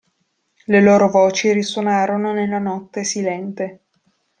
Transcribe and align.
Le 0.65 0.81
loro 0.81 1.09
voci 1.11 1.51
risuonarono 1.53 2.33
nella 2.33 2.57
notte 2.57 3.03
silente. 3.03 3.81